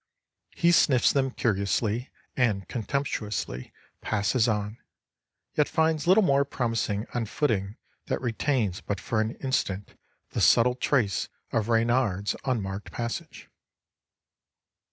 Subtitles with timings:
[0.55, 4.79] He sniffs them curiously and contemptuously passes on,
[5.53, 7.77] yet finds little more promising on footing
[8.07, 9.93] that retains but for an instant
[10.31, 13.47] the subtle trace of reynard's unmarked passage.